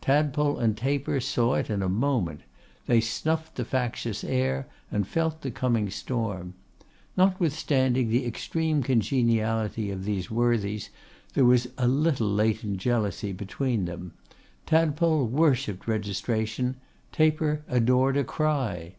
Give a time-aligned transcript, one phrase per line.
[0.00, 2.42] Tadpole and Taper saw it in a moment.
[2.86, 6.54] They snuffed the factious air, and felt the coming storm.
[7.16, 10.90] Notwithstanding the extreme congeniality of these worthies,
[11.34, 14.12] there was a little latent jealousy between them.
[14.64, 16.76] Tadpole worshipped Registration:
[17.10, 18.94] Taper, adored a Cry.